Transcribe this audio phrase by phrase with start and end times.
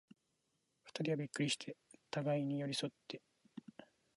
[0.83, 1.77] 二人はびっくりして、
[2.09, 3.21] 互に寄り添って、